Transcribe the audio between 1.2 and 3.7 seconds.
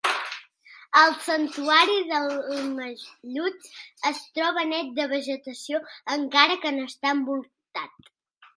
santuari d'Almallutx